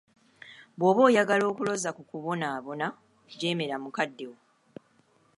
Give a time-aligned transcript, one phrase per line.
[0.77, 2.87] "Bw'oba oyagala okuloza ku kubonaabona,
[3.39, 4.37] jeemera mukaddewo."